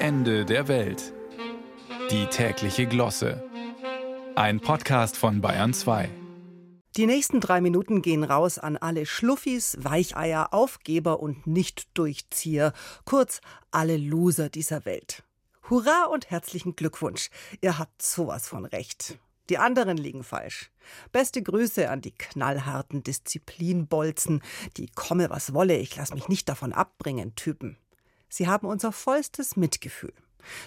Ende 0.00 0.44
der 0.44 0.68
Welt. 0.68 1.12
Die 2.12 2.26
tägliche 2.26 2.86
Glosse. 2.86 3.42
Ein 4.36 4.60
Podcast 4.60 5.16
von 5.16 5.40
Bayern 5.40 5.74
2. 5.74 6.08
Die 6.96 7.06
nächsten 7.06 7.40
drei 7.40 7.60
Minuten 7.60 8.00
gehen 8.00 8.22
raus 8.22 8.60
an 8.60 8.76
alle 8.76 9.06
Schluffis, 9.06 9.76
Weicheier, 9.80 10.54
Aufgeber 10.54 11.18
und 11.18 11.48
Nicht-Durchzieher, 11.48 12.74
kurz 13.06 13.40
alle 13.72 13.96
Loser 13.96 14.48
dieser 14.48 14.84
Welt. 14.84 15.24
Hurra 15.68 16.04
und 16.04 16.30
herzlichen 16.30 16.76
Glückwunsch. 16.76 17.28
Ihr 17.60 17.76
habt 17.80 18.00
sowas 18.00 18.46
von 18.46 18.66
recht. 18.66 19.18
Die 19.50 19.58
anderen 19.58 19.96
liegen 19.96 20.22
falsch. 20.22 20.70
Beste 21.10 21.42
Grüße 21.42 21.90
an 21.90 22.02
die 22.02 22.12
knallharten 22.12 23.02
Disziplinbolzen, 23.02 24.42
die 24.76 24.86
komme 24.94 25.28
was 25.28 25.54
wolle, 25.54 25.76
ich 25.76 25.96
lass 25.96 26.14
mich 26.14 26.28
nicht 26.28 26.48
davon 26.48 26.72
abbringen 26.72 27.34
Typen. 27.34 27.78
Sie 28.28 28.48
haben 28.48 28.66
unser 28.66 28.92
vollstes 28.92 29.56
Mitgefühl. 29.56 30.12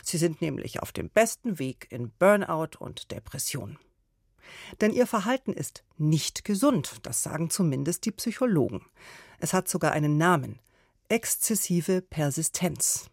Sie 0.04 0.18
sind 0.18 0.42
nämlich 0.42 0.82
auf 0.82 0.92
dem 0.92 1.10
besten 1.10 1.60
Weg 1.60 1.88
in 1.90 2.12
Burnout 2.12 2.78
und 2.80 3.12
Depression. 3.12 3.78
Denn 4.82 4.92
ihr 4.92 5.08
Verhalten 5.08 5.54
ist 5.54 5.84
nicht 5.98 6.44
gesund, 6.44 6.98
das 7.04 7.24
sagen 7.24 7.50
zumindest 7.50 8.06
die 8.06 8.12
Psychologen. 8.12 8.86
Es 9.40 9.54
hat 9.54 9.70
sogar 9.70 9.92
einen 9.92 10.18
Namen 10.18 10.60
exzessive 11.12 12.02
Persistenz. 12.02 13.10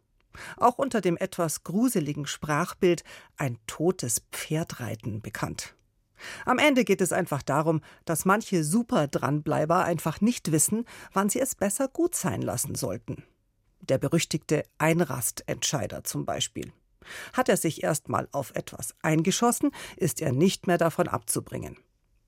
Auch 0.56 0.78
unter 0.78 1.00
dem 1.00 1.16
etwas 1.16 1.64
gruseligen 1.64 2.26
Sprachbild 2.26 3.02
ein 3.36 3.58
totes 3.66 4.22
Pferdreiten 4.30 5.20
bekannt. 5.20 5.74
Am 6.44 6.58
Ende 6.58 6.84
geht 6.84 7.00
es 7.00 7.12
einfach 7.12 7.42
darum, 7.42 7.80
dass 8.04 8.24
manche 8.24 8.62
super 8.62 9.08
Dranbleiber 9.08 9.84
einfach 9.84 10.20
nicht 10.20 10.52
wissen, 10.52 10.84
wann 11.12 11.28
sie 11.28 11.40
es 11.40 11.56
besser 11.56 11.88
gut 11.88 12.14
sein 12.14 12.40
lassen 12.40 12.76
sollten. 12.76 13.24
Der 13.88 13.98
berüchtigte 13.98 14.64
Einrastentscheider 14.78 16.04
zum 16.04 16.26
Beispiel. 16.26 16.72
Hat 17.32 17.48
er 17.48 17.56
sich 17.56 17.82
erstmal 17.82 18.28
auf 18.32 18.54
etwas 18.54 18.94
eingeschossen, 19.02 19.70
ist 19.96 20.20
er 20.20 20.32
nicht 20.32 20.66
mehr 20.66 20.78
davon 20.78 21.08
abzubringen. 21.08 21.78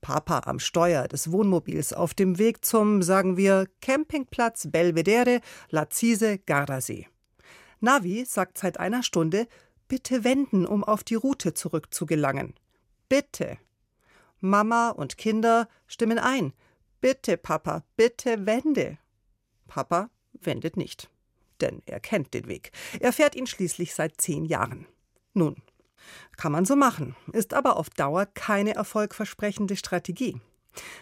Papa 0.01 0.41
am 0.45 0.59
Steuer 0.59 1.07
des 1.07 1.31
Wohnmobils 1.31 1.93
auf 1.93 2.15
dem 2.15 2.39
Weg 2.39 2.65
zum, 2.65 3.03
sagen 3.03 3.37
wir, 3.37 3.67
Campingplatz 3.81 4.67
Belvedere, 4.71 5.41
Lazise, 5.69 6.39
Gardasee. 6.39 7.07
Navi 7.79 8.25
sagt 8.25 8.57
seit 8.57 8.79
einer 8.79 9.03
Stunde, 9.03 9.47
bitte 9.87 10.23
wenden, 10.23 10.65
um 10.65 10.83
auf 10.83 11.03
die 11.03 11.15
Route 11.15 11.53
zurückzugelangen. 11.53 12.55
Bitte. 13.09 13.59
Mama 14.39 14.89
und 14.89 15.19
Kinder 15.19 15.67
stimmen 15.85 16.17
ein. 16.17 16.53
Bitte, 16.99 17.37
Papa, 17.37 17.83
bitte 17.95 18.47
wende. 18.47 18.97
Papa 19.67 20.09
wendet 20.33 20.77
nicht 20.77 21.11
denn 21.61 21.81
er 21.85 21.99
kennt 21.99 22.33
den 22.33 22.47
Weg. 22.47 22.71
Er 22.99 23.13
fährt 23.13 23.35
ihn 23.35 23.47
schließlich 23.47 23.93
seit 23.93 24.19
zehn 24.19 24.45
Jahren. 24.45 24.87
Nun, 25.33 25.55
kann 26.37 26.51
man 26.51 26.65
so 26.65 26.75
machen, 26.75 27.15
ist 27.31 27.53
aber 27.53 27.77
auf 27.77 27.89
Dauer 27.89 28.25
keine 28.25 28.75
erfolgversprechende 28.75 29.75
Strategie. 29.75 30.39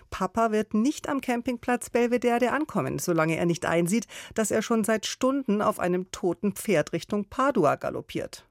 Papa 0.10 0.52
wird 0.52 0.74
nicht 0.74 1.08
am 1.08 1.22
Campingplatz 1.22 1.90
Belvedere 1.90 2.52
ankommen, 2.52 3.00
solange 3.00 3.38
er 3.38 3.46
nicht 3.46 3.66
einsieht, 3.66 4.08
dass 4.34 4.52
er 4.52 4.62
schon 4.62 4.84
seit 4.84 5.06
Stunden 5.06 5.62
auf 5.62 5.80
einem 5.80 6.12
toten 6.12 6.54
Pferd 6.54 6.94
Richtung 6.94 7.26
Padua 7.26 7.76
galoppiert. 7.76 8.46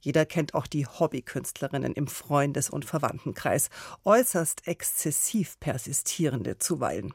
Jeder 0.00 0.24
kennt 0.24 0.54
auch 0.54 0.68
die 0.68 0.86
Hobbykünstlerinnen 0.86 1.92
im 1.94 2.06
Freundes- 2.06 2.70
und 2.70 2.84
Verwandtenkreis, 2.84 3.70
äußerst 4.04 4.68
exzessiv 4.68 5.58
persistierende 5.58 6.58
zuweilen. 6.58 7.12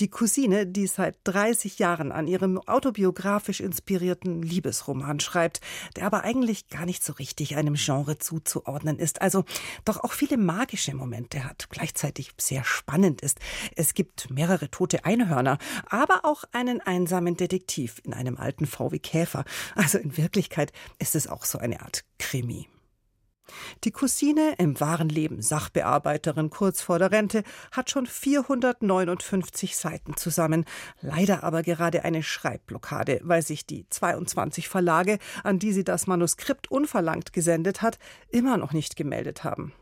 Die 0.00 0.08
Cousine, 0.08 0.66
die 0.66 0.86
seit 0.86 1.16
30 1.24 1.78
Jahren 1.78 2.12
an 2.12 2.26
ihrem 2.26 2.58
autobiografisch 2.58 3.60
inspirierten 3.60 4.42
Liebesroman 4.42 5.20
schreibt, 5.20 5.60
der 5.96 6.06
aber 6.06 6.24
eigentlich 6.24 6.68
gar 6.68 6.86
nicht 6.86 7.04
so 7.04 7.12
richtig 7.14 7.56
einem 7.56 7.74
Genre 7.74 8.18
zuzuordnen 8.18 8.98
ist, 8.98 9.22
also 9.22 9.44
doch 9.84 10.02
auch 10.04 10.12
viele 10.12 10.36
magische 10.36 10.94
Momente 10.94 11.44
hat, 11.44 11.68
gleichzeitig 11.70 12.32
sehr 12.38 12.64
spannend 12.64 13.20
ist. 13.20 13.38
Es 13.76 13.94
gibt 13.94 14.30
mehrere 14.30 14.70
tote 14.70 15.04
Einhörner, 15.04 15.58
aber 15.88 16.20
auch 16.24 16.44
einen 16.52 16.80
einsamen 16.80 17.36
Detektiv 17.36 18.00
in 18.04 18.14
einem 18.14 18.36
alten 18.36 18.66
VW 18.66 18.98
Käfer. 18.98 19.44
Also 19.74 19.98
in 19.98 20.16
Wirklichkeit 20.16 20.72
ist 20.98 21.14
es 21.14 21.26
auch 21.26 21.44
so 21.44 21.58
eine 21.58 21.80
Art 21.80 22.04
Krimi. 22.18 22.68
Die 23.84 23.90
Cousine, 23.90 24.54
im 24.58 24.78
wahren 24.80 25.08
Leben 25.08 25.42
Sachbearbeiterin 25.42 26.50
kurz 26.50 26.82
vor 26.82 26.98
der 26.98 27.12
Rente, 27.12 27.42
hat 27.72 27.90
schon 27.90 28.06
459 28.06 29.76
Seiten 29.76 30.16
zusammen, 30.16 30.64
leider 31.00 31.44
aber 31.44 31.62
gerade 31.62 32.04
eine 32.04 32.22
Schreibblockade, 32.22 33.20
weil 33.22 33.42
sich 33.42 33.66
die 33.66 33.88
22 33.88 34.68
Verlage, 34.68 35.18
an 35.44 35.58
die 35.58 35.72
sie 35.72 35.84
das 35.84 36.06
Manuskript 36.06 36.70
unverlangt 36.70 37.32
gesendet 37.32 37.82
hat, 37.82 37.98
immer 38.28 38.56
noch 38.56 38.72
nicht 38.72 38.96
gemeldet 38.96 39.44
haben. 39.44 39.72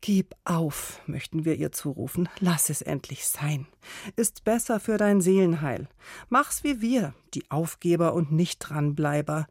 Gib 0.00 0.36
auf, 0.44 1.00
möchten 1.06 1.44
wir 1.44 1.56
ihr 1.56 1.72
zurufen, 1.72 2.28
lass 2.38 2.70
es 2.70 2.82
endlich 2.82 3.26
sein. 3.26 3.66
Ist 4.14 4.44
besser 4.44 4.78
für 4.78 4.96
dein 4.96 5.20
Seelenheil. 5.20 5.88
Mach's 6.28 6.62
wie 6.62 6.80
wir, 6.80 7.14
die 7.34 7.50
Aufgeber 7.50 8.14
und 8.14 8.30
Nicht-Dranbleiber. 8.30 9.48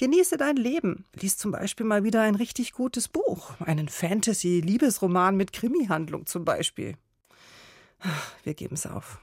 Genieße 0.00 0.38
dein 0.38 0.56
Leben. 0.56 1.04
Lies 1.12 1.36
zum 1.36 1.50
Beispiel 1.52 1.84
mal 1.84 2.04
wieder 2.04 2.22
ein 2.22 2.34
richtig 2.34 2.72
gutes 2.72 3.06
Buch. 3.06 3.52
Einen 3.60 3.86
Fantasy-Liebesroman 3.86 5.36
mit 5.36 5.52
Krimi-Handlung 5.52 6.24
zum 6.24 6.46
Beispiel. 6.46 6.94
Wir 8.42 8.54
geben's 8.54 8.86
auf. 8.86 9.20